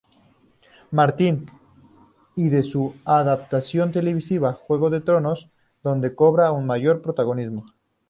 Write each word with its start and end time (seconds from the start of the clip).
Martin 0.89 1.45
y 2.35 2.49
de 2.49 2.63
su 2.63 2.95
adaptación 3.05 3.91
televisiva 3.91 4.53
"Juego 4.53 4.89
de 4.89 4.99
tronos", 5.01 5.51
donde 5.83 6.15
cobra 6.15 6.51
un 6.51 6.65
mayor 6.65 7.03
protagonismo. 7.03 7.65